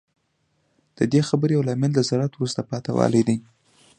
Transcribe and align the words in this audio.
د 0.97 0.99
دې 1.11 1.21
خبرې 1.29 1.53
یو 1.57 1.65
لامل 1.67 1.91
د 1.95 1.99
زراعت 2.09 2.33
وروسته 2.35 2.61
پاتې 2.69 2.91
والی 2.97 3.21
دی 3.27 3.37